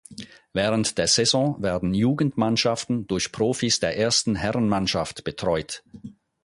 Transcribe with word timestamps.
Während 0.51 0.97
der 0.97 1.05
Saison 1.07 1.61
werden 1.61 1.93
Jugendmannschaften 1.93 3.05
durch 3.05 3.31
Profis 3.31 3.79
der 3.79 3.97
ersten 3.99 4.33
Herrenmannschaft 4.35 5.23
betreut. 5.23 5.83